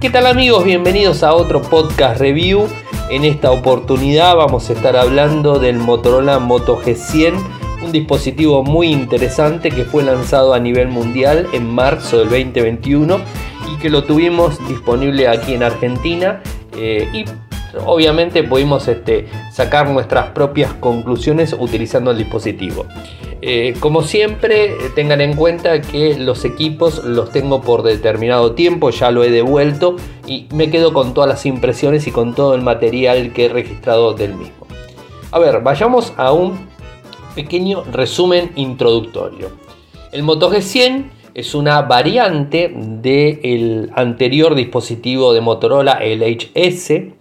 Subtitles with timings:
[0.00, 0.64] ¿Qué tal amigos?
[0.64, 2.66] Bienvenidos a otro podcast review.
[3.10, 7.34] En esta oportunidad vamos a estar hablando del Motorola Moto G100,
[7.82, 13.20] un dispositivo muy interesante que fue lanzado a nivel mundial en marzo del 2021
[13.70, 16.40] y que lo tuvimos disponible aquí en Argentina
[16.78, 17.26] eh, y
[17.84, 22.86] obviamente pudimos este, sacar nuestras propias conclusiones utilizando el dispositivo.
[23.42, 29.10] Eh, como siempre, tengan en cuenta que los equipos los tengo por determinado tiempo, ya
[29.10, 33.32] lo he devuelto y me quedo con todas las impresiones y con todo el material
[33.32, 34.66] que he registrado del mismo.
[35.30, 36.68] A ver, vayamos a un
[37.34, 39.50] pequeño resumen introductorio.
[40.12, 47.19] El Moto G100 es una variante del anterior dispositivo de Motorola, el HS,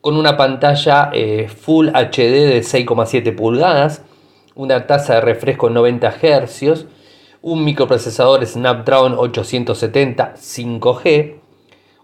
[0.00, 4.02] con una pantalla eh, Full HD de 6,7 pulgadas,
[4.54, 6.86] una tasa de refresco 90 Hz,
[7.42, 11.34] un microprocesador Snapdragon 870 5G,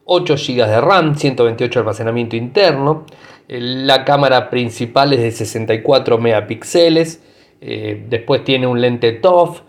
[0.04, 3.06] 8 GB de RAM, 128 de almacenamiento interno,
[3.48, 7.22] eh, la cámara principal es de 64 megapíxeles,
[7.60, 9.62] eh, después tiene un lente TOF,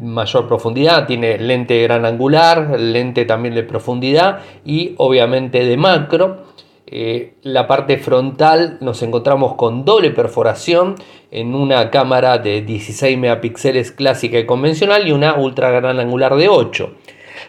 [0.00, 6.44] mayor profundidad, tiene lente gran angular, lente también de profundidad y obviamente de macro.
[6.90, 10.94] Eh, la parte frontal nos encontramos con doble perforación
[11.30, 16.48] en una cámara de 16 megapíxeles clásica y convencional y una ultra gran angular de
[16.48, 16.94] 8.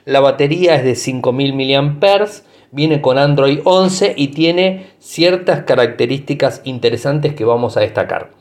[0.04, 2.26] La batería es de 5000 mAh,
[2.72, 8.32] viene con Android 11 y tiene ciertas características interesantes que vamos a destacar.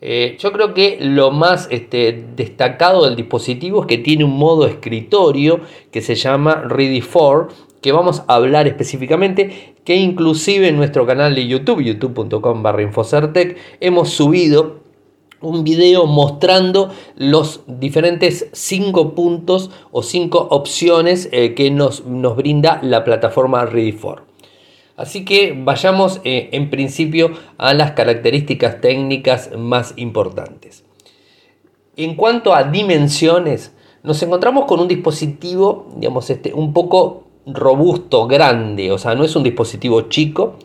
[0.00, 4.66] Eh, yo creo que lo más este, destacado del dispositivo es que tiene un modo
[4.66, 7.48] escritorio que se llama Ready for
[7.84, 13.58] que vamos a hablar específicamente, que inclusive en nuestro canal de YouTube, youtube.com barra infocertec,
[13.78, 14.80] hemos subido
[15.42, 22.80] un video mostrando los diferentes cinco puntos o cinco opciones eh, que nos, nos, brinda
[22.82, 24.22] la plataforma Ready4.
[24.96, 30.86] Así que vayamos eh, en principio a las características técnicas más importantes.
[31.98, 38.90] En cuanto a dimensiones, nos encontramos con un dispositivo, digamos, este, un poco robusto, grande,
[38.92, 40.56] o sea, no es un dispositivo chico.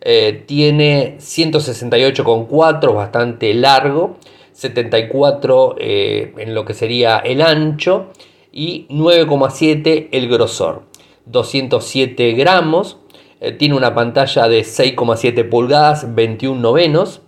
[0.00, 4.16] Eh, tiene 168,4, bastante largo,
[4.52, 8.10] 74 eh, en lo que sería el ancho
[8.52, 10.82] y 9,7 el grosor.
[11.26, 12.98] 207 gramos,
[13.40, 17.22] eh, tiene una pantalla de 6,7 pulgadas, 21 novenos,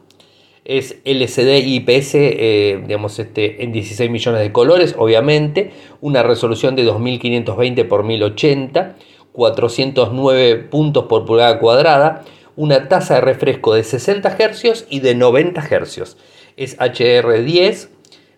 [0.66, 6.82] es LCD IPS, eh, digamos, este, en 16 millones de colores, obviamente, una resolución de
[6.82, 8.96] 2520 x 1080,
[9.30, 12.24] 409 puntos por pulgada cuadrada,
[12.56, 16.16] una tasa de refresco de 60 Hz y de 90 Hz.
[16.56, 17.88] Es HDR10,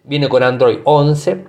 [0.04, 1.44] viene con Android 11.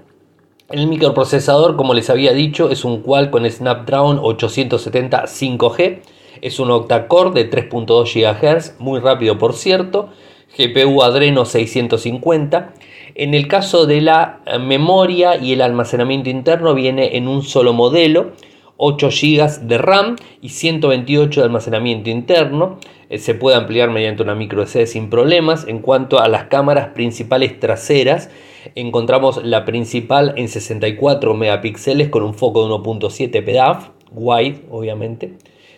[0.70, 6.00] El microprocesador, como les había dicho, es un Qualcomm Snapdragon 870 5G.
[6.42, 10.10] Es un octa-core de 3.2 GHz, muy rápido por cierto.
[10.58, 12.74] GPU Adreno 650.
[13.16, 17.74] En el caso de la eh, memoria y el almacenamiento interno viene en un solo
[17.74, 18.32] modelo,
[18.78, 22.80] 8 GB de RAM y 128 de almacenamiento interno.
[23.10, 25.68] Eh, se puede ampliar mediante una micro SD sin problemas.
[25.68, 28.30] En cuanto a las cámaras principales traseras,
[28.76, 35.34] encontramos la principal en 64 megapíxeles con un foco de 1.7 PDAF, wide obviamente.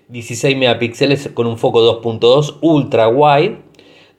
[0.09, 3.70] 16 megapíxeles con un foco 2.2 ultra wide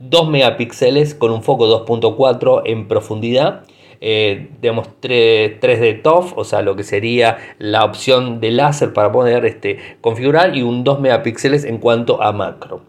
[0.08, 3.64] 2 megapíxeles con un foco 2.4 en profundidad.
[4.00, 9.46] Eh, 3, d TOF, o sea, lo que sería la opción de láser para poder
[9.46, 12.80] este, configurar y un 2 megapíxeles en cuanto a macro.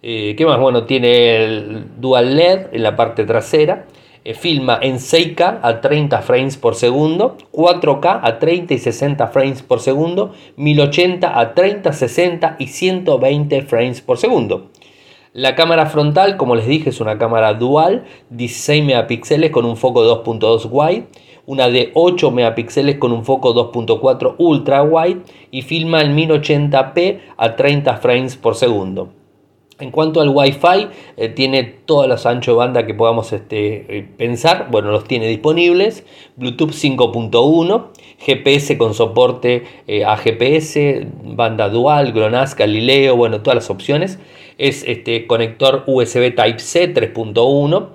[0.00, 0.60] Eh, ¿Qué más?
[0.60, 3.86] Bueno, tiene el Dual LED en la parte trasera.
[4.22, 9.62] Eh, filma en 6K a 30 frames por segundo, 4K a 30 y 60 frames
[9.62, 14.70] por segundo, 1080 a 30, 60 y 120 frames por segundo.
[15.36, 20.04] La cámara frontal, como les dije, es una cámara dual, 16 megapíxeles con un foco
[20.04, 21.08] 2.2 wide,
[21.44, 27.56] una de 8 megapíxeles con un foco 2.4 ultra wide y filma en 1080p a
[27.56, 29.08] 30 frames por segundo.
[29.80, 30.86] En cuanto al Wi-Fi,
[31.16, 35.26] eh, tiene todos los anchos de banda que podamos este, eh, pensar, bueno, los tiene
[35.26, 36.06] disponibles.
[36.36, 37.86] Bluetooth 5.1,
[38.18, 44.20] GPS con soporte eh, a GPS, banda dual, GLONASS, Galileo, bueno, todas las opciones.
[44.58, 47.88] Es este conector USB Type-C 3.1,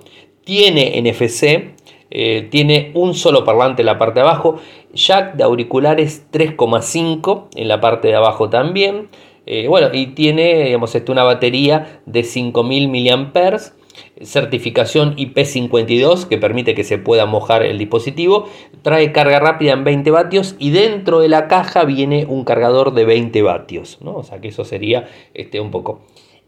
[0.44, 1.74] tiene NFC,
[2.50, 4.60] tiene un solo parlante en la parte de abajo,
[4.92, 9.08] jack de auriculares 3.5 en la parte de abajo también.
[9.46, 13.58] Eh, bueno, y tiene digamos, este, una batería de 5000 mAh.
[14.22, 18.48] certificación IP52 que permite que se pueda mojar el dispositivo,
[18.82, 23.04] trae carga rápida en 20 vatios y dentro de la caja viene un cargador de
[23.04, 24.14] 20 vatios, ¿no?
[24.14, 26.02] o sea que eso sería este, un poco.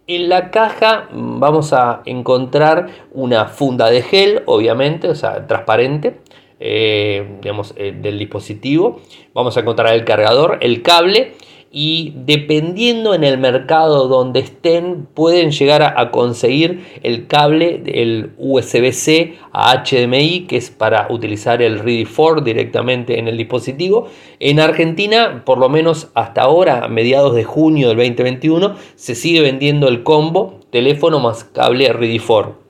[0.07, 6.21] En la caja mm, vamos a encontrar una funda de gel, obviamente, o sea, transparente,
[6.59, 9.01] eh, digamos, eh, del dispositivo.
[9.33, 11.35] Vamos a encontrar el cargador, el cable
[11.75, 19.39] y dependiendo en el mercado donde estén pueden llegar a, conseguir el cable del USB-C
[19.53, 24.09] a HDMI que es para utilizar el Ready 4 directamente en el dispositivo.
[24.39, 29.41] En Argentina, por lo menos hasta ahora, a mediados de junio del 2021, se sigue
[29.41, 32.62] vendiendo el combo teléfono más cable Ready 4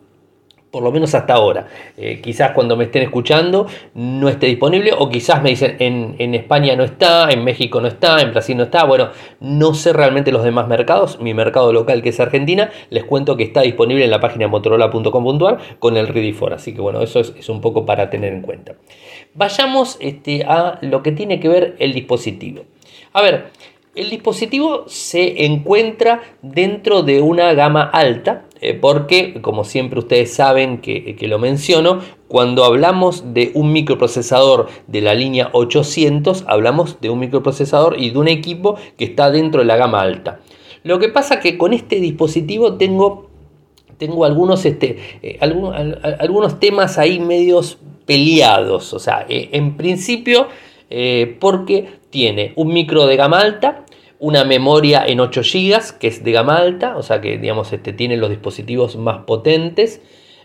[0.73, 1.69] por lo menos hasta ahora.
[1.97, 6.75] Eh, quizás cuando me estén escuchando no esté disponible o quizás me dicen en, España
[6.75, 8.85] no está, en México no está, en Brasil no está.
[8.85, 11.21] Bueno, no sé realmente los demás mercados.
[11.21, 15.59] Mi mercado local que es Argentina, les cuento que está disponible en la página motorola.com.ar
[15.79, 16.55] con el Ready for.
[16.55, 18.75] Así que bueno, eso es, un poco para tener en cuenta.
[19.35, 22.63] Vayamos este, a lo que tiene que ver el dispositivo.
[23.13, 23.51] A ver,
[23.95, 30.79] el dispositivo se encuentra dentro de una gama alta, eh, porque como siempre ustedes saben
[30.79, 37.19] que, lo menciono, cuando hablamos de un microprocesador de la línea 800, hablamos de un
[37.19, 40.41] microprocesador y de un equipo que está dentro de la gama alta.
[40.85, 43.29] Lo que pasa que con este dispositivo tengo,
[43.99, 48.95] tengo algunos, este, eh, algunos temas ahí medios peleados.
[48.95, 50.49] O sea, eh, en principio,
[51.39, 53.85] porque tiene un micro de gama alta,
[54.21, 57.93] una memoria en 8 GB que es de gama alta, o sea que digamos este,
[57.93, 60.01] tiene los dispositivos más potentes.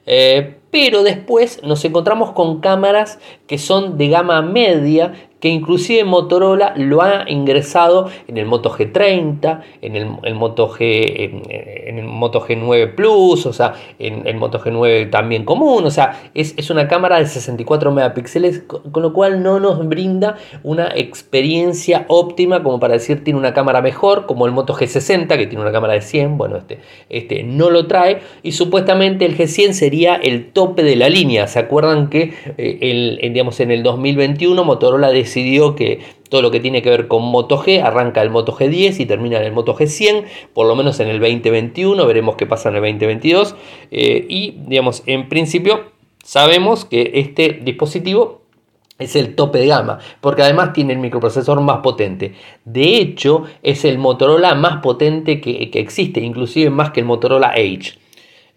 [0.09, 6.73] Eh, pero después nos encontramos con cámaras que son de gama media que inclusive Motorola
[6.75, 10.79] lo ha ingresado en el Moto G30, en el, Moto, G,
[11.49, 16.29] en, el Moto G9 Plus, o sea, en el Moto G9 también común, o sea,
[16.33, 22.63] es, una cámara de 64 megapíxeles, con, lo cual no nos brinda una experiencia óptima
[22.63, 25.93] como para decir tiene una cámara mejor, como el Moto G60 que tiene una cámara
[25.93, 26.79] de 100, bueno, este,
[27.09, 31.59] este no lo trae, y supuestamente el G100 sería el tope de la línea, ¿se
[31.59, 36.81] acuerdan que eh, el, digamos, en el 2021 Motorola decidió que todo lo que tiene
[36.81, 40.25] que ver con Moto G arranca el Moto G10 y termina en el Moto G100,
[40.53, 43.55] por lo menos en el 2021, veremos qué pasa en el 2022.
[43.91, 45.91] Eh, y digamos, en principio
[46.23, 48.41] sabemos que este dispositivo
[48.99, 52.33] es el tope de gama, porque además tiene el microprocesor más potente.
[52.65, 57.99] De hecho, es el Motorola más potente que, existe, inclusive más que el Motorola Edge.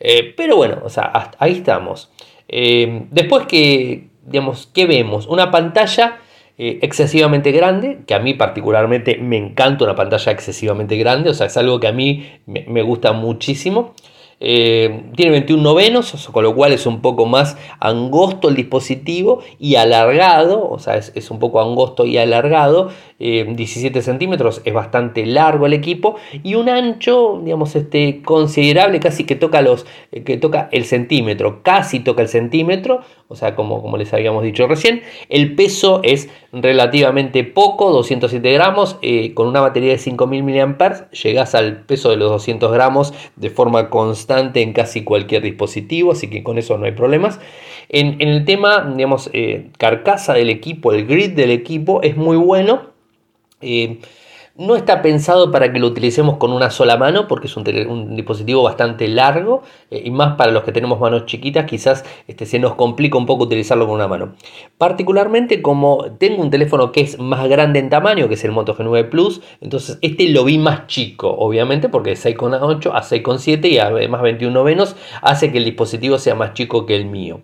[0.01, 2.11] Eh, pero bueno, o sea, ahí estamos.
[2.49, 5.27] Eh, después que, digamos, ¿qué vemos?
[5.27, 6.21] Una pantalla
[6.63, 11.47] eh, excesivamente grande, que a mí particularmente me encanta una pantalla excesivamente grande, o sea,
[11.47, 13.95] es algo que a mí me, gusta muchísimo.
[14.43, 19.75] Eh, tiene 21 novenos, con lo cual es un poco más angosto el dispositivo y
[19.75, 22.91] alargado, o sea, es, un poco angosto y alargado.
[23.19, 29.37] 17 centímetros es bastante largo el equipo y un ancho, digamos, este, considerable, casi que
[29.37, 29.85] toca, los,
[30.25, 34.67] que toca el centímetro, casi toca el centímetro, o sea, como, como les habíamos dicho
[34.67, 35.03] recién.
[35.29, 41.55] El peso es relativamente poco, 207 gramos, eh, con una batería de 5000 mAh, llegas
[41.55, 46.43] al peso de los 200 gramos de forma constante en casi cualquier dispositivo, así que
[46.43, 47.41] con eso no hay problemas.
[47.89, 52.91] En, el tema, digamos, eh, carcasa del equipo, el grid del equipo es muy bueno.
[53.61, 53.99] Eh,
[54.61, 57.65] no está pensado para que lo utilicemos con una sola mano porque es un,
[58.15, 62.59] dispositivo bastante largo eh, y más para los que tenemos manos chiquitas quizás este, se
[62.59, 64.35] nos complica un poco utilizarlo con una mano.
[64.77, 68.77] Particularmente como tengo un teléfono que es más grande en tamaño que es el Moto
[68.77, 73.79] G9 Plus, entonces este lo vi más chico obviamente porque es 6,8 a 6,7 y
[73.79, 77.41] además 21 novenos hace que el dispositivo sea más chico que el mío.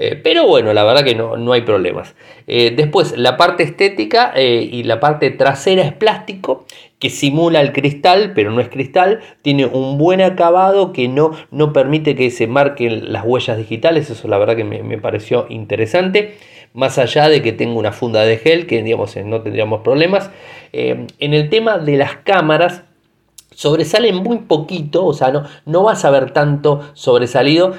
[0.00, 2.14] Eh, pero bueno, la verdad que no, hay problemas.
[2.46, 6.64] Eh, después, la parte estética eh, y la parte trasera es plástico
[7.00, 9.20] que simula el cristal, pero no es cristal.
[9.42, 14.08] Tiene un buen acabado que no, no permite que se marquen las huellas digitales.
[14.08, 16.36] Eso la verdad que me, pareció interesante.
[16.74, 20.30] Más allá de que tenga una funda de gel, que digamos no tendríamos problemas.
[20.72, 22.84] en el tema de las cámaras,
[23.50, 27.74] sobresale muy poquito, o sea, no, no vas a ver tanto sobresalido,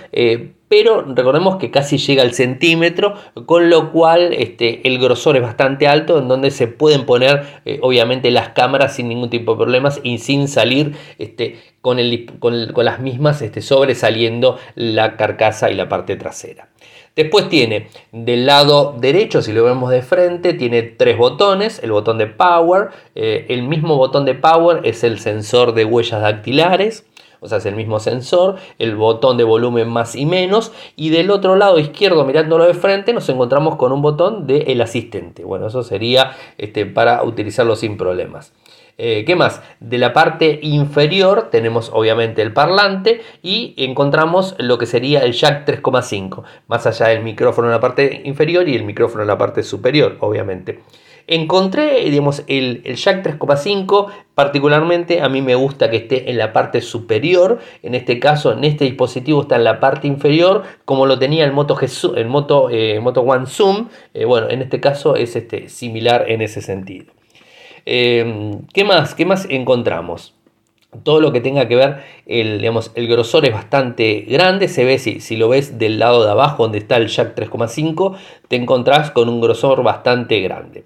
[0.69, 3.15] pero recordemos que casi llega al centímetro,
[3.47, 7.79] con lo cual este, el grosor es bastante alto, en donde se pueden poner eh,
[7.81, 13.41] obviamente las cámaras sin ningún tipo de problemas y sin salir este, con, las mismas
[13.41, 16.69] este, sobresaliendo la carcasa y la parte trasera.
[17.15, 22.19] Después tiene del lado derecho, si lo vemos de frente, tiene tres botones, el botón
[22.19, 27.05] de Power, eh, el mismo botón de Power es el sensor de huellas dactilares,
[27.41, 31.31] o sea, es el mismo sensor, el botón de volumen más y menos, y del
[31.31, 35.43] otro lado izquierdo, mirándolo de frente, nos encontramos con un botón de el asistente.
[35.43, 38.53] Bueno, eso sería este, para utilizarlo sin problemas.
[39.01, 39.61] Eh, ¿Qué más?
[39.79, 45.65] De la parte inferior tenemos obviamente el parlante y encontramos lo que sería el jack
[45.65, 49.63] 3,5, más allá del micrófono en la parte inferior y el micrófono en la parte
[49.63, 50.81] superior, obviamente.
[51.31, 56.53] Encontré, digamos, el, el jack 3,5, particularmente a mí me gusta que esté en la
[56.53, 61.19] parte superior, en este caso, en este dispositivo está en la parte inferior, como lo
[61.19, 61.77] tenía el Moto,
[62.15, 62.25] el
[62.71, 67.13] eh, Moto One Zoom, eh, bueno, en este caso es este, similar en ese sentido.
[67.85, 69.13] Em, ¿Qué más?
[69.13, 70.33] ¿Qué más encontramos?
[71.03, 74.97] Todo lo que tenga que ver, el, digamos, el grosor es bastante grande, se ve
[74.97, 78.17] si, si lo ves del lado de abajo donde está el jack 3,5,
[78.47, 80.85] te encontrás con un grosor bastante grande.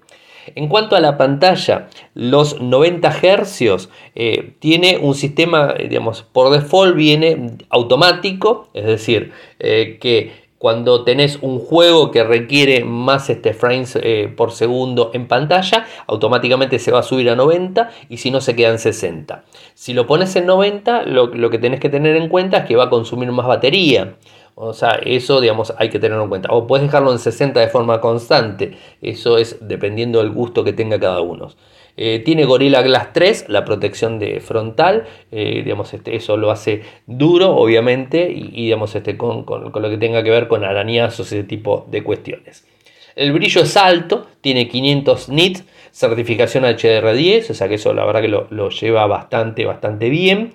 [0.54, 6.96] En cuanto a la pantalla, los 90 Hz eh, tiene un sistema, digamos, por default
[6.96, 13.98] viene automático, es decir, eh, que cuando tenés un juego que requiere más este frames
[14.00, 18.40] eh, por segundo en pantalla, automáticamente se va a subir a 90 y si no
[18.40, 19.44] se queda en 60.
[19.74, 22.84] Si lo pones en 90, lo, que tenés que tener en cuenta es que va
[22.84, 24.14] a consumir más batería.
[24.56, 26.48] O sea, eso, digamos, hay que tenerlo en cuenta.
[26.52, 28.76] O puedes dejarlo en 60 de forma constante.
[29.02, 31.50] Eso es dependiendo del gusto que tenga cada uno.
[31.96, 36.82] Eh, tiene Gorilla Glass 3, la protección de frontal, eh, digamos, este, eso lo hace
[37.06, 41.86] duro, obviamente, y, digamos, este, con, lo que tenga que ver con arañazos, ese tipo
[41.88, 42.66] de cuestiones.
[43.14, 48.22] El brillo es alto, tiene 500 nits, certificación HDR10, o sea que eso la verdad
[48.22, 50.52] que lo, lleva bastante, bastante bien.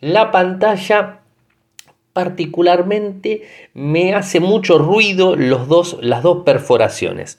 [0.00, 1.20] La pantalla
[2.18, 3.42] particularmente
[3.74, 7.38] me hace mucho ruido los dos, las dos perforaciones.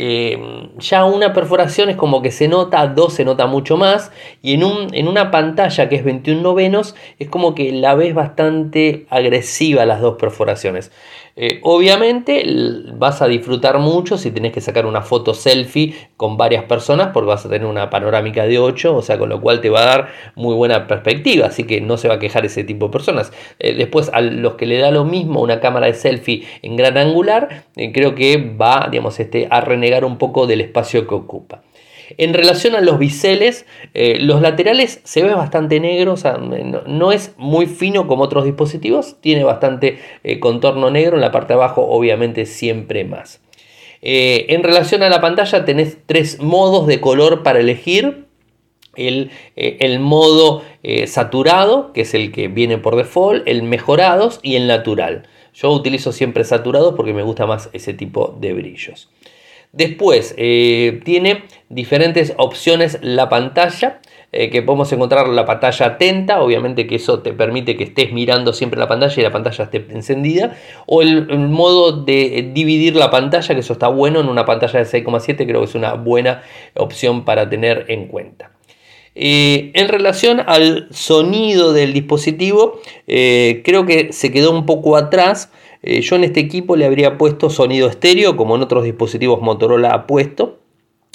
[0.00, 0.38] Eh,
[0.78, 4.12] ya una perforación es como que se nota, dos se nota mucho más,
[4.42, 8.14] y en, un, en una pantalla que es 21 novenos es como que la ves
[8.14, 10.92] bastante agresiva las dos perforaciones.
[11.40, 12.44] Eh, obviamente
[12.94, 17.28] vas a disfrutar mucho si tenés que sacar una foto selfie con varias personas porque
[17.28, 19.86] vas a tener una panorámica de 8, o sea, con lo cual te va a
[19.86, 23.32] dar muy buena perspectiva, así que no se va a quejar ese tipo de personas.
[23.60, 26.98] Eh, después a los que le da lo mismo una cámara de selfie en gran
[26.98, 31.62] angular, eh, creo que va, digamos, este, a renegar un poco del espacio que ocupa.
[32.16, 37.34] En relación a los biseles, eh, los laterales se ve bastante negro, sea, no, es
[37.36, 41.86] muy fino como otros dispositivos, tiene bastante eh, contorno negro, en la parte de abajo
[41.86, 43.40] obviamente siempre más.
[44.00, 48.26] Eh, en relación a la pantalla tenés tres modos de color para elegir.
[48.96, 50.64] El, el modo
[51.06, 55.28] saturado, que es el que viene por default, el mejorados y el natural.
[55.54, 59.08] Yo utilizo siempre saturados porque me gusta más ese tipo de brillos.
[59.72, 64.00] Después eh, tiene diferentes opciones la pantalla.
[64.30, 68.52] Eh, que podemos encontrar la pantalla atenta, obviamente que eso te permite que estés mirando
[68.52, 73.54] siempre la pantalla y la pantalla esté encendida, o el, modo de dividir la pantalla,
[73.54, 76.42] que eso está bueno en una pantalla de 6,7, creo que es una buena
[76.74, 78.50] opción para tener en cuenta.
[79.14, 85.50] Eh, en relación al sonido del dispositivo, creo que se quedó un poco atrás
[85.88, 89.94] eh, yo en este equipo le habría puesto sonido estéreo, como en otros dispositivos Motorola
[89.94, 90.58] ha puesto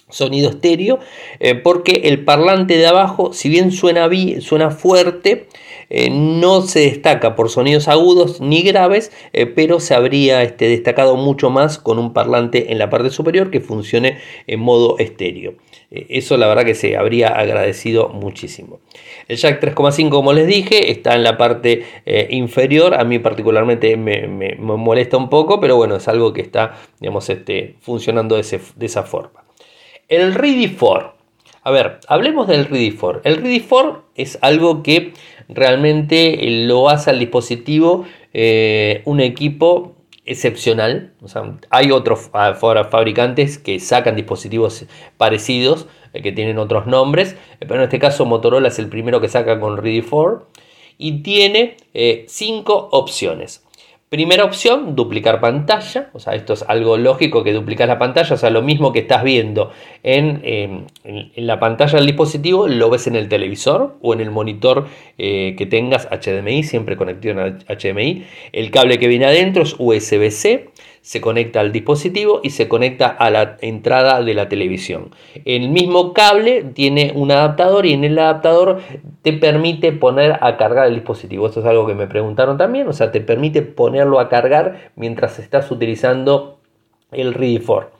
[0.10, 0.98] sonido estéreo,
[1.40, 5.48] eh, porque el parlante de abajo, si bien suena, suena fuerte,
[5.90, 9.12] eh, no se destaca por sonidos agudos ni graves,
[9.56, 13.62] pero se habría este, destacado mucho más con un parlante en la parte superior que
[13.62, 15.56] funcione en modo estéreo.
[15.92, 18.80] eso la verdad que se habría agradecido muchísimo.
[19.28, 23.98] El jack 3,5 como les dije está en la parte eh, inferior, a mí particularmente
[23.98, 29.04] me, molesta un poco, pero bueno, es algo que está digamos, este, funcionando de, esa
[29.04, 29.44] forma.
[30.08, 31.23] El Ready 4.
[31.66, 33.22] A ver, hablemos del Ready 4.
[33.24, 35.14] El Ready 4 es algo que
[35.48, 41.14] realmente lo hace al dispositivo eh, un equipo excepcional.
[41.70, 47.84] hay otros fabricantes que sacan dispositivos parecidos, eh, que tienen otros nombres, eh, pero en
[47.84, 50.46] este caso Motorola es el primero que saca con Ready 4
[50.98, 51.78] y tiene
[52.28, 53.63] cinco opciones.
[54.14, 58.38] Primera opción, duplicar pantalla, o sea, esto es algo lógico que duplicas la pantalla, o
[58.38, 59.72] sea, lo mismo que estás viendo
[60.04, 60.86] en,
[61.36, 64.86] la pantalla del dispositivo, lo ves en el televisor o en el monitor
[65.18, 68.24] que tengas HDMI, siempre conectado a HDMI.
[68.52, 70.70] El cable que viene adentro es USB-C
[71.04, 75.12] se conecta al dispositivo y se conecta a la entrada de la televisión.
[75.44, 78.80] El mismo cable tiene un adaptador y en el adaptador
[79.22, 81.46] te permite poner a cargar el dispositivo.
[81.46, 85.40] Esto es algo que me preguntaron también, o sea, te permite ponerlo a cargar mientras
[85.40, 86.60] estás utilizando
[87.12, 87.92] el Ready 4.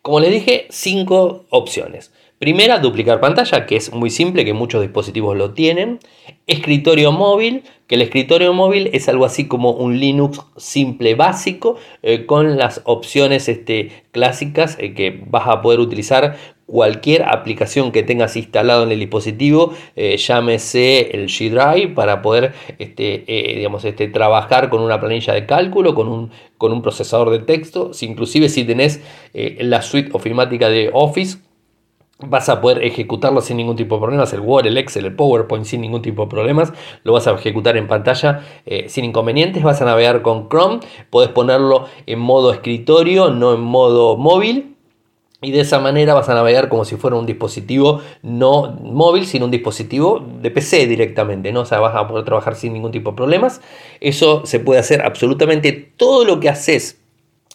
[0.00, 2.12] Como les dije, cinco opciones.
[2.38, 5.98] Primera, duplicar pantalla, que es muy simple, que muchos dispositivos lo tienen.
[6.46, 12.26] Escritorio móvil, que el escritorio móvil es algo así como un Linux simple básico, eh,
[12.26, 18.36] con las opciones este, clásicas eh, que vas a poder utilizar cualquier aplicación que tengas
[18.36, 23.24] instalado en el dispositivo, eh, llámese el G Drive, para poder este,
[23.56, 27.90] digamos, este, trabajar con una planilla de cálculo, con un, con un procesador de texto,
[28.00, 29.00] inclusive si tenés
[29.32, 31.47] la suite ofimática de Office
[32.20, 35.64] vas a poder ejecutarlo sin ningún tipo de problemas, el Word, el Excel, el PowerPoint
[35.64, 36.72] sin ningún tipo de problemas,
[37.04, 41.30] lo vas a ejecutar en pantalla eh, sin inconvenientes, vas a navegar con Chrome, puedes
[41.30, 44.74] ponerlo en modo escritorio, no en modo móvil.
[45.40, 49.44] Y de esa manera vas a navegar como si fuera un dispositivo no móvil, sino
[49.44, 51.60] un dispositivo de PC directamente, ¿no?
[51.60, 53.60] O sea, vas a poder trabajar sin ningún tipo de problemas.
[54.00, 56.98] Eso se puede hacer absolutamente todo lo que haces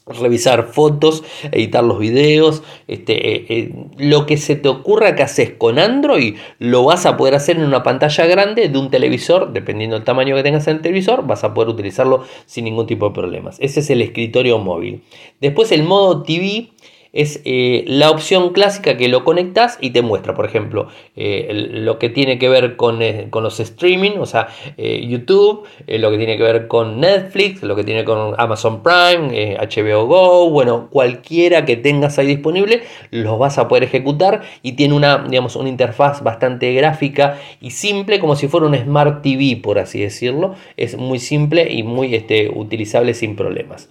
[0.06, 5.52] revisar fotos, editar los videos, este, eh, eh, lo que se te ocurra que haces
[5.52, 9.96] con Android, lo vas a poder hacer en una pantalla grande de un televisor, dependiendo
[9.96, 13.16] del tamaño que tengas en el televisor, vas a poder utilizarlo sin ningún tipo de
[13.16, 13.58] problemas.
[13.60, 15.04] Ese es el escritorio móvil.
[15.40, 16.70] Después el modo TV
[17.14, 22.00] es eh, la opción clásica que lo conectas y te muestra, por ejemplo, eh, lo
[22.00, 26.38] que tiene que ver con, eh, con los streaming, o sea, YouTube, lo que tiene
[26.38, 31.78] que ver con Netflix, lo que tiene con Amazon Prime, HBO Go, bueno, cualquiera que
[31.78, 36.74] tengas ahí disponible, los vas a poder ejecutar y tiene una, digamos, una interfaz bastante
[36.74, 40.56] gráfica y simple, como si fuera un Smart TV, por así decirlo.
[40.78, 43.90] Es muy simple y muy este, utilizable sin problemas.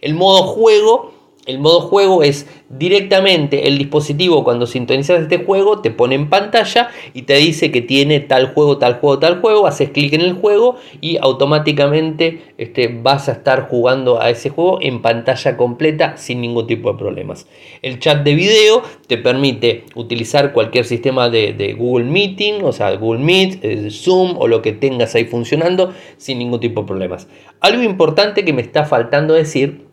[0.00, 1.13] El modo juego
[1.46, 6.88] el modo juego es directamente el dispositivo cuando sintonizas este juego te pone en pantalla
[7.12, 10.32] y te dice que tiene tal juego, tal juego, tal juego, haces clic en el
[10.34, 16.40] juego y automáticamente este, vas a estar jugando a ese juego en pantalla completa sin
[16.40, 17.46] ningún tipo de problemas.
[17.82, 23.22] El chat de video te permite utilizar cualquier sistema de, Google Meeting, o sea, Google
[23.22, 27.28] Meet, eh, Zoom o lo que tengas ahí funcionando sin ningún tipo de problemas.
[27.60, 29.83] Algo importante que me está faltando decir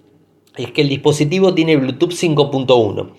[0.58, 3.12] es que el dispositivo tiene Bluetooth 5.1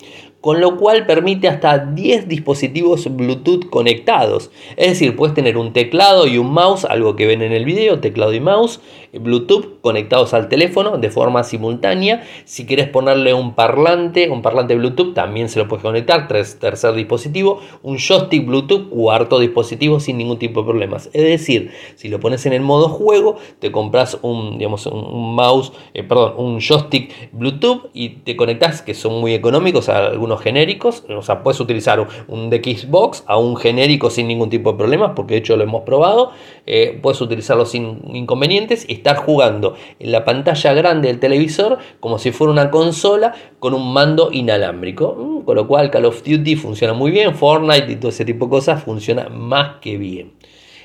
[0.43, 4.51] con lo cual permite hasta 10 dispositivos Bluetooth conectados.
[4.77, 8.01] Es decir, puedes tener un teclado y un mouse, algo que ven en el video,
[8.01, 8.81] teclado y mouse,
[9.19, 12.23] Bluetooth conectados al teléfono de forma simultánea.
[12.45, 17.61] Si quieres ponerle un parlante, un parlante Bluetooth, también se lo puedes conectar, tercer dispositivo,
[17.83, 21.11] un joystick Bluetooth, cuarto dispositivo sin ningún tipo de problemas.
[21.13, 25.73] Es decir, si lo pones en el modo juego, te compras un, digamos, un mouse,
[25.95, 31.05] eh, perdón, un joystick Bluetooth y te conectas, que son muy económicos a algunos genéricos,
[31.09, 35.13] o sea, puedes utilizar un de Xbox a un genérico sin ningún tipo de problemas,
[35.15, 36.33] porque de hecho lo hemos probado,
[36.67, 42.31] eh, puedes utilizarlo sin inconvenientes estar jugando en la pantalla grande del televisor como si
[42.31, 46.93] fuera una consola con un mando inalámbrico, mm, con lo cual Call of Duty funciona
[46.93, 50.33] muy bien, Fortnite y todo ese tipo de cosas funciona más que bien.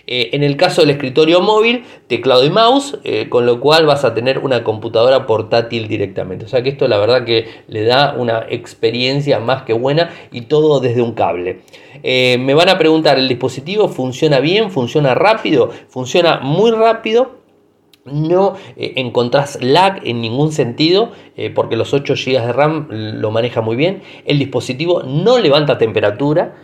[0.09, 4.05] Eh, en el caso del escritorio móvil, teclado y mouse, eh, con lo cual vas
[4.05, 6.45] a tener una computadora portátil directamente.
[6.45, 10.43] O sea que esto la verdad que le da una experiencia más que buena y
[10.43, 11.59] todo desde un cable.
[12.03, 14.71] Eh, me van a preguntar, ¿el dispositivo funciona bien?
[14.71, 15.71] ¿Funciona rápido?
[15.89, 17.46] Funciona muy rápido
[18.11, 21.11] no encontrás lag en ningún sentido
[21.53, 24.01] porque los 8 GB de RAM lo maneja muy bien.
[24.25, 26.55] El dispositivo no levanta temperatura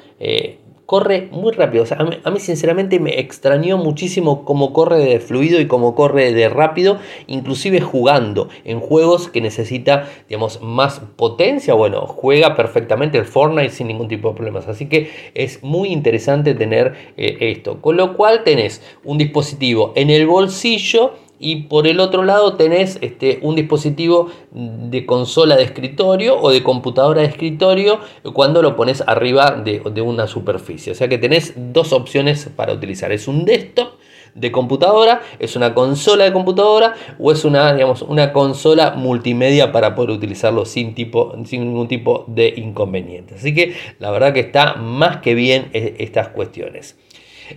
[0.86, 1.86] corre muy rápido.
[2.24, 7.00] a, mí, sinceramente me extrañó muchísimo cómo corre de fluido y cómo corre de rápido,
[7.28, 11.74] inclusive jugando en juegos que necesita, digamos, más potencia.
[11.74, 14.68] Bueno, juega perfectamente el Fortnite sin ningún tipo de problemas.
[14.68, 17.82] Así que es muy interesante tener eh, esto.
[17.82, 22.98] Con lo cual tenés un dispositivo en el bolsillo y por el otro lado tenés
[23.02, 28.00] este, un dispositivo de consola de escritorio o de computadora de escritorio
[28.32, 30.94] cuando lo pones arriba de, una superficie.
[30.94, 33.12] O sea que tenés dos opciones para utilizar.
[33.12, 33.96] Es un desktop
[34.36, 39.96] de computadora, es una consola de computadora o es una, digamos, una consola multimedia para
[39.96, 43.36] poder utilizarlo sin, tipo, sin ningún tipo de inconveniente.
[43.36, 46.96] Así que la verdad que está más que bien eh, estas cuestiones.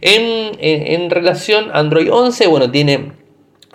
[0.01, 3.26] En, en relación a Android 11, bueno, tiene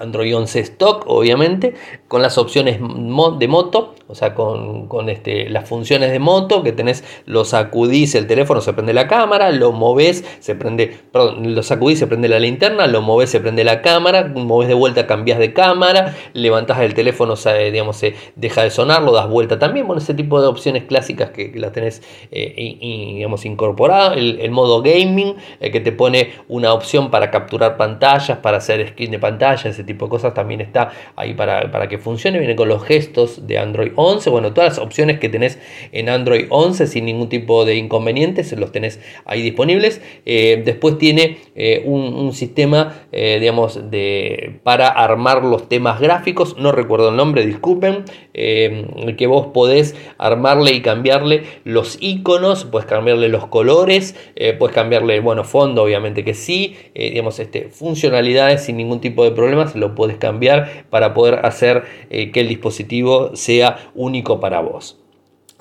[0.01, 1.75] Android 11 Stock, obviamente,
[2.07, 7.03] con las opciones de moto, o sea, con, este, las funciones de moto, que tenés,
[7.25, 12.07] lo sacudís el teléfono, se prende la cámara, lo moves, se prende, perdón, lo se
[12.07, 16.15] prende la linterna, lo moves, se prende la cámara, moves de vuelta, cambias de cámara,
[16.33, 17.35] levantás el teléfono,
[17.71, 21.29] digamos, se deja de sonar, lo das vuelta también, bueno, ese tipo de opciones clásicas
[21.29, 22.77] que, las tenés, eh,
[23.15, 28.57] digamos, incorporadas, el, modo gaming, eh, que te pone una opción para capturar pantallas, para
[28.57, 31.97] hacer screen de pantalla, ese tipo tipo de cosas también está ahí para, para que
[31.97, 32.39] funcione.
[32.39, 34.29] Viene con los gestos de Android 11.
[34.29, 35.59] Bueno, todas las opciones que tenés
[35.91, 40.01] en Android 11 sin ningún tipo de inconvenientes, los tenés ahí disponibles.
[40.25, 46.57] Eh, después tiene eh, un, sistema, eh, digamos, de, para armar los temas gráficos.
[46.57, 48.05] No recuerdo el nombre, disculpen.
[48.33, 54.15] que vos podés armarle y cambiarle los iconos, puedes cambiarle los colores,
[54.57, 56.75] puedes cambiarle, bueno, fondo, obviamente que sí.
[56.95, 62.39] digamos, este, funcionalidades sin ningún tipo de problemas, lo puedes cambiar para poder hacer que
[62.39, 65.00] el dispositivo sea único para vos.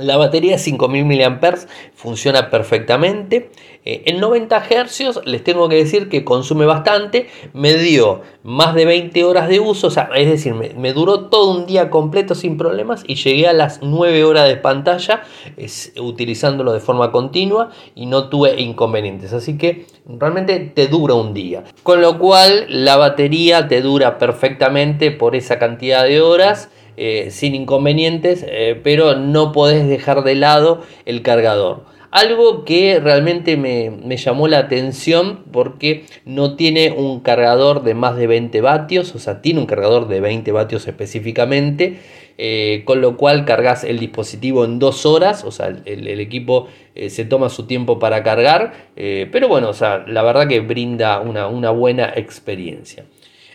[0.01, 1.55] La batería de 5000 mAh
[1.95, 3.51] funciona perfectamente.
[3.85, 7.29] Eh, en 90 Hz les tengo que decir que consume bastante.
[7.53, 9.89] Me dio más de 20 horas de uso.
[9.89, 14.25] es decir, me, duró todo un día completo sin problemas y llegué a las 9
[14.25, 15.23] horas de pantalla
[15.99, 19.33] utilizándolo de forma continua y no tuve inconvenientes.
[19.33, 21.65] Así que realmente te dura un día.
[21.83, 26.71] Con lo cual la batería te dura perfectamente por esa cantidad de horas.
[26.97, 31.85] Eh, sin inconvenientes, eh, pero no podés dejar de lado el cargador.
[32.11, 38.27] Algo que realmente me, llamó la atención porque no tiene un cargador de más de
[38.27, 42.01] 20 vatios, o sea, tiene un cargador de 20 vatios específicamente,
[42.37, 46.67] eh, con lo cual cargas el dispositivo en dos horas, o sea, el, equipo
[47.09, 51.71] se toma su tiempo para cargar, pero bueno, o sea, la verdad que brinda una,
[51.71, 53.05] buena experiencia.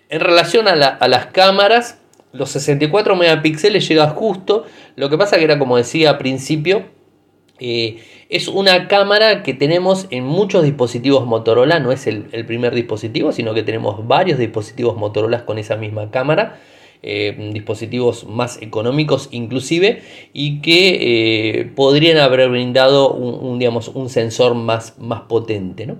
[0.08, 2.00] En relación a las cámaras,
[2.36, 4.65] los 64 megapíxeles llega justo.
[4.95, 6.84] Lo que pasa que era como decía al principio,
[7.60, 13.32] eh, es una cámara que tenemos en muchos dispositivos Motorola, no es el, primer dispositivo,
[13.32, 16.60] sino que tenemos varios dispositivos Motorola con esa misma cámara.
[17.08, 20.02] Eh, dispositivos más económicos inclusive
[20.34, 25.86] y que eh, podrían haber brindado un, digamos, un sensor más, más potente.
[25.86, 25.98] ¿no?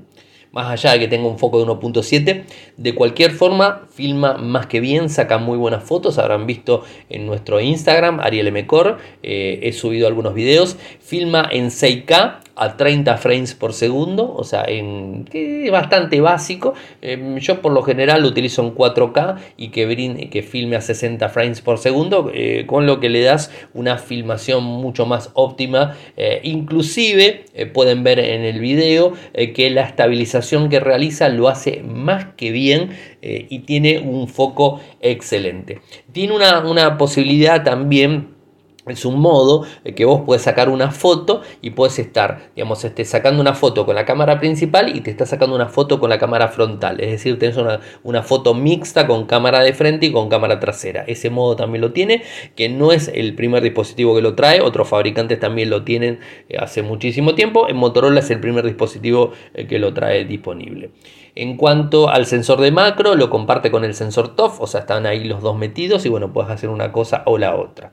[0.56, 2.46] Más allá de que tenga un foco de 1.7.
[2.78, 6.18] De cualquier forma, filma más que bien, saca muy buenas fotos.
[6.18, 10.78] Habrán visto en nuestro Instagram, Ariel Mecor, eh, he subido algunos videos.
[11.02, 16.74] Filma en 6K a 30 frames por segundo, o sea, en, que es bastante básico.
[17.02, 21.28] Em, yo por lo general lo utilizo en 4K y que, que filme a 60
[21.30, 25.96] frames por segundo, eh, con lo que le das una filmación mucho más óptima.
[26.16, 31.84] Eh, inclusive eh, pueden ver en el video que la estabilización que realiza lo hace
[31.84, 32.92] más que bien
[33.22, 35.82] y tiene un foco excelente.
[36.12, 38.35] Tiene una, una posibilidad también
[38.88, 43.42] es un modo que vos puedes sacar una foto y puedes estar, digamos, este, sacando
[43.42, 46.50] una foto con la cámara principal y te está sacando una foto con la cámara
[46.50, 47.00] frontal.
[47.02, 51.04] Es decir, tenés una, foto mixta con cámara de frente y con cámara trasera.
[51.08, 52.24] Ese modo también lo tiene,
[52.56, 54.62] que no es el primer dispositivo que lo trae.
[54.62, 56.20] Otros fabricantes también lo tienen
[56.50, 57.68] eh, hace muchísimo tiempo.
[57.68, 60.92] En Motorola es el primer dispositivo eh, que lo trae disponible.
[61.36, 65.06] En cuanto al sensor de macro, lo comparte con el sensor TOF, o sea, están
[65.06, 67.92] ahí los dos metidos y bueno, puedes hacer una cosa o la otra.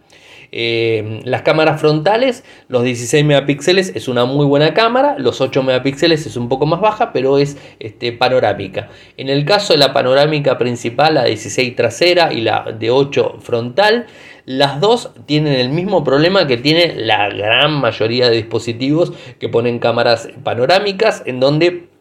[0.54, 6.26] Eh, las cámaras frontales, los 16 megapíxeles es una muy buena cámara, los 8 megapíxeles
[6.26, 8.90] es un poco más baja, pero es este, panorámica.
[9.16, 14.06] En el caso de la panorámica principal, la 16 trasera y la de 8 frontal,
[14.44, 19.78] las dos tienen el mismo problema que tiene la gran mayoría de dispositivos que ponen
[19.78, 21.91] cámaras panorámicas, en donde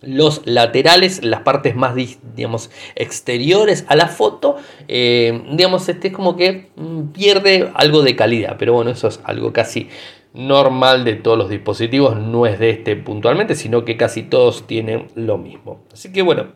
[0.00, 1.94] los laterales, las partes más,
[2.36, 4.56] digamos, exteriores a la foto,
[4.86, 9.20] eh, digamos, este es como que mm, pierde algo de calidad, pero bueno, eso es
[9.24, 9.88] algo casi
[10.34, 15.08] normal de todos los dispositivos, no es de este puntualmente, sino que casi todos tienen
[15.14, 15.80] lo mismo.
[15.92, 16.52] Así que bueno,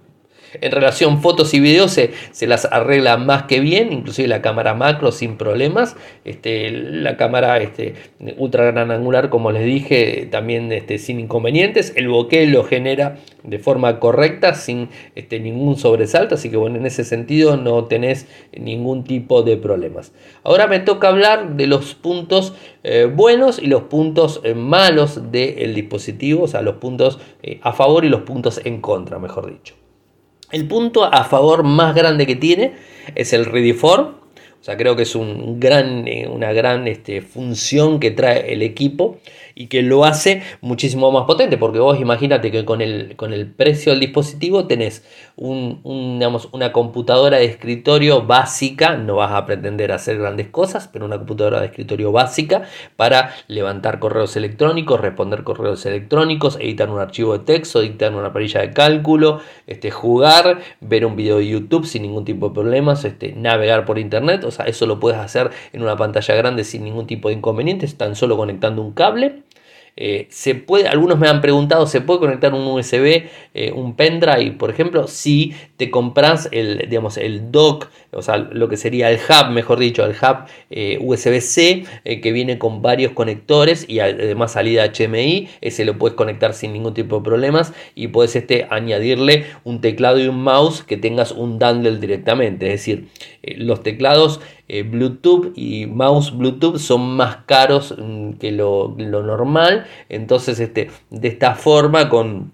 [0.60, 5.12] en relación fotos y videos se, las arregla más que bien, inclusive la cámara macro
[5.12, 5.96] sin problemas.
[6.24, 7.94] Este, la cámara este,
[8.36, 11.92] ultra gran angular, como les dije, también este, sin inconvenientes.
[11.96, 16.34] El bokeh lo genera de forma correcta, sin este, ningún sobresalto.
[16.34, 20.12] Así que bueno, en ese sentido no tenés ningún tipo de problemas.
[20.44, 25.74] Ahora me toca hablar de los puntos eh, buenos y los puntos eh, malos del
[25.74, 29.74] dispositivo, o sea, los puntos eh, a favor y los puntos en contra, mejor dicho.
[30.52, 32.74] El punto a favor más grande que tiene
[33.14, 34.21] es el Ready for.
[34.62, 39.18] O sea, creo que es un gran, una gran este, función que trae el equipo
[39.56, 43.48] y que lo hace muchísimo más potente, porque vos imagínate que con el, con el
[43.48, 45.80] precio del dispositivo tenés un,
[46.52, 51.58] una computadora de escritorio básica, no vas a pretender hacer grandes cosas, pero una computadora
[51.58, 52.62] de escritorio básica
[52.94, 58.60] para levantar correos electrónicos, responder correos electrónicos, editar un archivo de texto, editar una parilla
[58.60, 63.32] de cálculo, este, jugar, ver un video de YouTube sin ningún tipo de problemas, este,
[63.32, 67.28] navegar por internet, sea, eso lo puedes hacer en una pantalla grande sin ningún tipo
[67.28, 69.42] de inconvenientes, tan solo conectando un cable.
[69.94, 74.52] Eh, se puede, algunos me han preguntado, ¿se puede conectar un USB, eh, un pendrive,
[74.52, 75.06] por ejemplo?
[75.06, 79.78] Si te compras el, digamos, el dock, o sea, lo que sería el hub, mejor
[79.78, 81.84] dicho, el hub eh, USB-C,
[82.22, 86.94] que viene con varios conectores y además salida HMI, ese lo puedes conectar sin ningún
[86.94, 91.58] tipo de problemas y puedes este, añadirle un teclado y un mouse que tengas un
[91.58, 93.08] dandle directamente, es decir,
[93.42, 94.40] los teclados
[94.80, 99.84] Bluetooth y mouse Bluetooth son más caros mm, que lo, lo normal.
[100.08, 102.52] Entonces, este, de esta forma, con,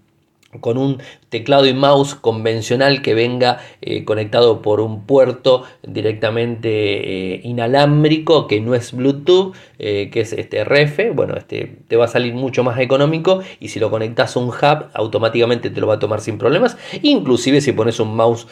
[0.59, 7.41] con un teclado y mouse convencional que venga eh, conectado por un puerto directamente eh,
[7.43, 12.07] inalámbrico que no es Bluetooth, eh, que es este RF, bueno, este te va a
[12.07, 15.95] salir mucho más económico y si lo conectas a un hub automáticamente te lo va
[15.95, 18.47] a tomar sin problemas, inclusive si pones un mouse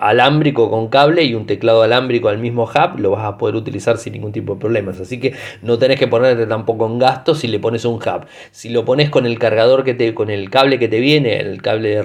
[0.00, 3.98] alámbrico con cable y un teclado alámbrico al mismo hub, lo vas a poder utilizar
[3.98, 7.48] sin ningún tipo de problemas, así que no tenés que ponerte tampoco en gasto si
[7.48, 10.78] le pones un hub, si lo pones con el cargador que te, con el cable
[10.78, 12.02] que te viene, el cable de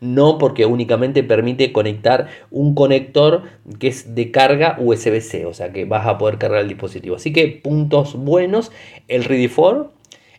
[0.00, 3.42] no porque únicamente permite conectar un conector
[3.78, 7.16] que es de carga USB-C, o sea que vas a poder cargar el dispositivo.
[7.16, 8.72] Así que puntos buenos,
[9.08, 9.92] el Ready 4,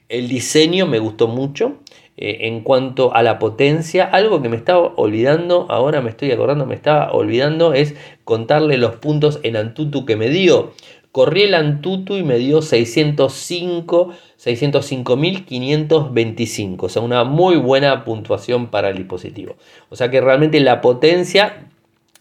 [0.10, 1.78] el diseño me gustó mucho.
[2.18, 6.66] Eh, en cuanto a la potencia, algo que me estaba olvidando, ahora me estoy acordando,
[6.66, 10.74] me estaba olvidando, es contarle los puntos en Antutu que me dio.
[11.12, 18.90] Corrí el Antutu y me dio 605, 605.525, o sea, una muy buena puntuación para
[18.90, 19.58] el dispositivo.
[19.90, 21.68] O sea que realmente la potencia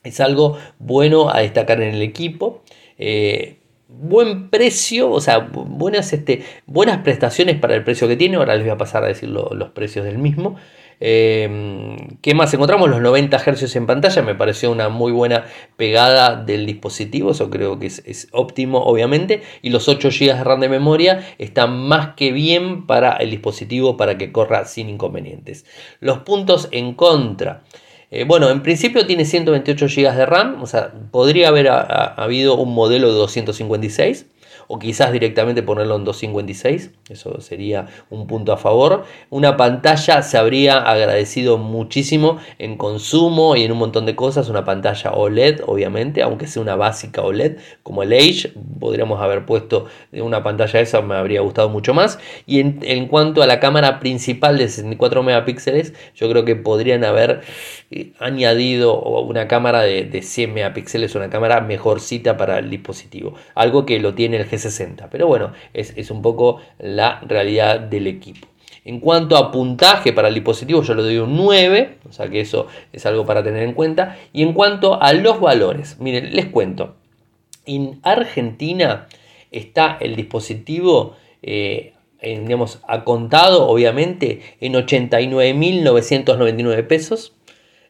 [0.02, 2.62] es algo bueno a destacar en el equipo.
[2.98, 3.56] Eh,
[3.88, 8.36] buen precio, o sea, buenas, este, buenas prestaciones para el precio que tiene.
[8.36, 10.56] Ahora les voy a pasar a decir los precios del mismo.
[11.00, 12.90] Em, ¿Qué más encontramos?
[12.90, 15.46] Los 90 Hz en pantalla, me pareció una muy buena
[15.78, 20.60] pegada del dispositivo, eso creo que es, óptimo obviamente, y los 8 GB de RAM
[20.60, 25.64] de memoria están más que bien para el dispositivo para que corra sin inconvenientes.
[26.00, 27.62] Los puntos en contra.
[28.10, 32.74] Eh, bueno, en principio tiene 128 GB de RAM, o sea, podría haber habido un
[32.74, 34.26] modelo de 256
[34.72, 39.04] o quizás directamente ponerlo en 256, eso sería un punto a favor.
[39.28, 44.64] Una pantalla se habría agradecido muchísimo en consumo y en un montón de cosas, una
[44.64, 50.44] pantalla OLED obviamente, aunque sea una básica OLED como el Age, podríamos haber puesto una
[50.44, 52.20] pantalla esa, me habría gustado mucho más.
[52.46, 57.40] Y en, cuanto a la cámara principal de 64 megapíxeles, yo creo que podrían haber
[57.90, 63.84] eh, añadido una cámara de, de 100 megapíxeles, una cámara mejorcita para el dispositivo, algo
[63.84, 65.10] que lo tiene el G 60.
[65.10, 68.46] Pero bueno, es, un poco la realidad del equipo.
[68.84, 72.40] En cuanto a puntaje para el dispositivo, yo le doy un 9, o sea que
[72.40, 74.16] eso es algo para tener en cuenta.
[74.32, 76.94] Y en cuanto a los valores, miren, les cuento.
[77.66, 79.06] En Argentina
[79.50, 87.34] está el dispositivo, eh, en, digamos, a contado, obviamente, en 89.999 pesos.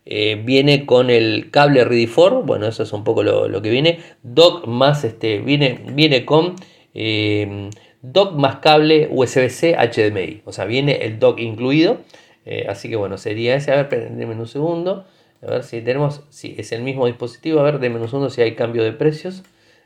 [0.07, 4.01] Eh, viene con el cable Ready 4, bueno, eso es un poco lo, que viene.
[4.23, 6.57] Dock más, este, viene, viene con
[6.95, 7.71] eh,
[8.03, 11.99] dock más cable USB-C HDMI, o sea, viene el dock incluido.
[12.47, 13.73] Eh, así que bueno, sería ese.
[13.73, 15.05] A ver, denme un segundo.
[15.43, 17.61] A ver si tenemos, si es el mismo dispositivo.
[17.61, 19.43] A ver, denme un segundo si hay cambio de precios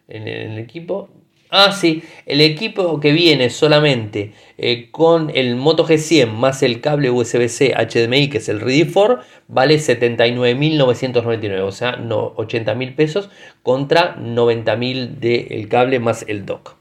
[0.09, 1.09] en el equipo.
[1.57, 7.13] Ah, sí, el equipo que viene solamente eh, con el Moto G100 más el cable
[7.13, 13.31] USB-C HDMI, que es el Ready 4, vale 79.999, o sea, no, 80.000 pesos
[13.63, 16.75] contra 90.000 del cable más el dock.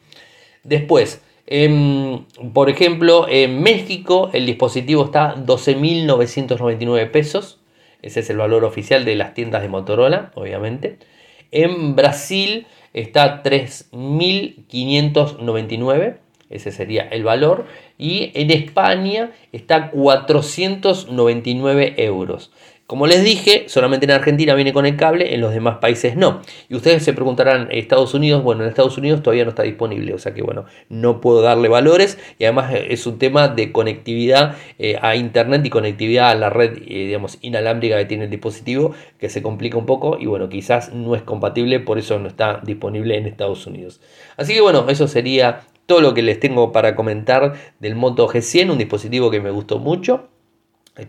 [0.64, 7.60] Después, em, por ejemplo, en México el dispositivo está 12.999 pesos,
[8.02, 10.98] ese es el valor oficial de las tiendas de Motorola, obviamente.
[11.52, 16.18] En Brasil está 3.599,
[16.50, 22.52] ese sería el valor, y en España está 499 euros.
[22.94, 26.44] Como les dije, solamente en Argentina viene con el cable, en los demás países no.
[26.70, 30.20] Y ustedes se preguntarán, Estados Unidos, bueno, en Estados Unidos todavía no está disponible, o
[30.20, 34.58] sea que bueno, no puedo darle valores y además eh, es un tema de conectividad
[34.78, 38.94] eh, a Internet y conectividad a la red, eh, digamos, inalámbrica que tiene el dispositivo,
[39.18, 42.62] que se complica un poco y bueno, quizás no es compatible, por eso no está
[42.64, 44.02] disponible en Estados Unidos.
[44.38, 48.70] Así que bueno, eso sería todo lo que les tengo para comentar del Moto G100,
[48.70, 50.30] un dispositivo que me gustó mucho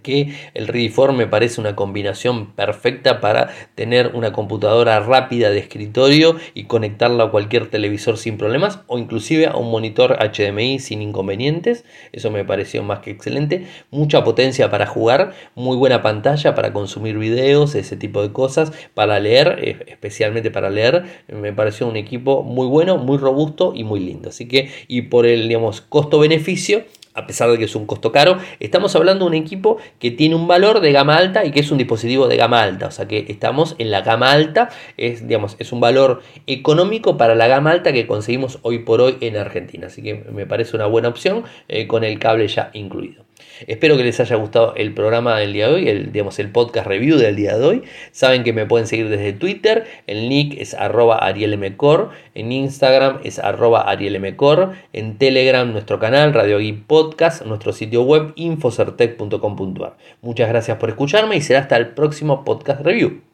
[0.02, 6.36] que el Rediform me parece una combinación perfecta para tener una computadora rápida de escritorio
[6.54, 11.84] y conectarla a cualquier televisor sin problemas o inclusive a un monitor HDMI sin inconvenientes.
[12.12, 13.66] Eso me pareció más que excelente.
[13.90, 19.20] Mucha potencia para jugar, muy buena pantalla para consumir videos, ese tipo de cosas, para
[19.20, 21.04] leer, eh, especialmente para leer.
[21.28, 24.30] Me pareció un equipo muy bueno, muy robusto y muy lindo.
[24.30, 28.38] Así que, y por el digamos, costo-beneficio, a pesar de que es un costo caro,
[28.60, 31.70] estamos hablando de un equipo que tiene un valor de gama alta y que es
[31.70, 32.88] un dispositivo de gama alta.
[32.88, 37.34] O sea que estamos en la gama alta, es, digamos, es un valor económico para
[37.34, 39.86] la gama alta que conseguimos hoy por hoy en Argentina.
[39.86, 43.23] Así que me parece una buena opción eh, con el cable ya incluido.
[43.66, 46.86] Espero que les haya gustado el programa del día de hoy, el, digamos, el podcast
[46.86, 47.82] review del día de hoy.
[48.12, 53.38] Saben que me pueden seguir desde Twitter, el nick es arroba arielmcor, en Instagram es
[53.38, 59.96] arroba arielmcor, en Telegram nuestro canal Radio Geek Podcast, nuestro sitio web infocertec.com.ar.
[60.22, 63.33] Muchas gracias por escucharme y será hasta el próximo podcast review.